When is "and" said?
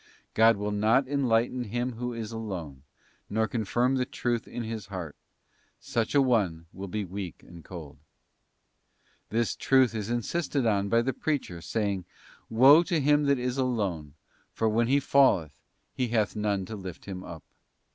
7.43-7.63